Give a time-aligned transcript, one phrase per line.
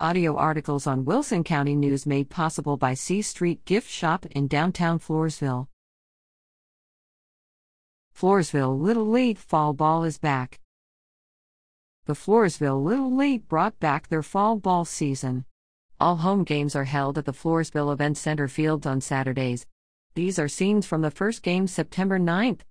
[0.00, 4.98] Audio articles on Wilson County News made possible by C Street Gift Shop in downtown
[4.98, 5.68] Floresville.
[8.12, 10.58] Floresville Little League Fall Ball is back.
[12.06, 15.44] The Floresville Little League brought back their fall ball season.
[16.00, 19.64] All home games are held at the Floresville Event Center fields on Saturdays.
[20.16, 22.62] These are scenes from the first game September 9th,